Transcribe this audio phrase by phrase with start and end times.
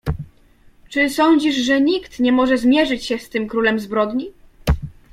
[0.89, 4.31] "Czy sądzisz, że nikt nie może zmierzyć się z tym królem zbrodni?"